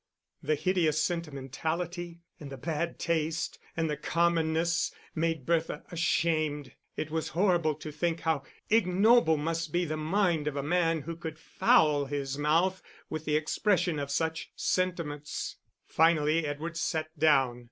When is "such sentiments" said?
14.09-15.57